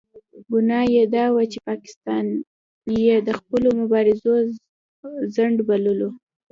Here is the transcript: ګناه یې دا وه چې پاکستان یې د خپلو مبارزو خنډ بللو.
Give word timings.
ګناه 0.51 0.85
یې 0.93 1.03
دا 1.15 1.25
وه 1.33 1.43
چې 1.51 1.59
پاکستان 1.69 2.25
یې 3.05 3.17
د 3.27 3.29
خپلو 3.39 3.69
مبارزو 3.79 4.33
خنډ 5.33 5.57
بللو. 5.67 6.09